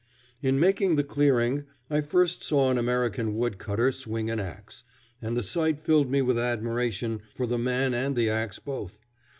In 0.41 0.59
making 0.59 0.95
the 0.95 1.03
clearing, 1.03 1.65
I 1.87 2.01
first 2.01 2.41
saw 2.41 2.71
an 2.71 2.79
American 2.79 3.35
wood 3.35 3.59
cutter 3.59 3.91
swing 3.91 4.31
an 4.31 4.39
axe, 4.39 4.83
and 5.21 5.37
the 5.37 5.43
sight 5.43 5.79
filled 5.79 6.09
me 6.09 6.23
with 6.23 6.39
admiration 6.39 7.21
for 7.35 7.45
the 7.45 7.59
man 7.59 7.93
and 7.93 8.15
the 8.15 8.27
axe 8.27 8.57
both. 8.57 8.99